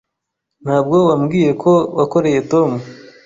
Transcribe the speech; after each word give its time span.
Ntabwo 0.63 0.95
wambwiye 1.07 1.49
ko 1.63 1.71
wakoreye 1.97 2.39
Tom. 2.51 2.69